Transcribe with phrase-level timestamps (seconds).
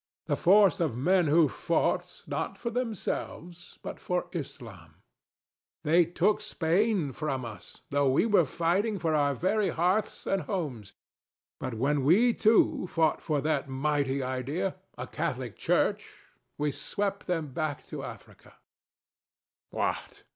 [0.25, 4.95] The force of men who fought, not for themselves, but for Islam.
[5.83, 10.93] They took Spain from us, though we were fighting for our very hearths and homes;
[11.59, 16.11] but when we, too, fought for that mighty idea, a Catholic Church,
[16.57, 18.55] we swept them back to Africa.
[19.69, 19.85] THE DEVIL.
[19.85, 20.23] [ironically] What!